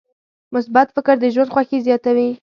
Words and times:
مثبت 0.55 0.87
فکر 0.95 1.15
د 1.19 1.25
ژوند 1.33 1.53
خوښي 1.53 1.77
زیاتوي. 1.87 2.29